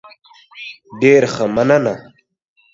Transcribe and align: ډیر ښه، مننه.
ډیر 1.01 1.23
ښه، 1.33 1.45
مننه. 1.55 1.93